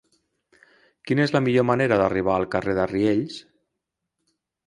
Quina 1.09 1.25
és 1.25 1.33
la 1.35 1.41
millor 1.47 1.67
manera 1.71 1.99
d'arribar 2.01 2.35
al 2.37 2.47
carrer 2.55 2.75
de 2.79 2.87
Riells? 2.95 3.39